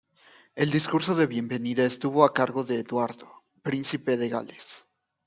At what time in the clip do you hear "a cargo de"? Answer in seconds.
2.25-2.79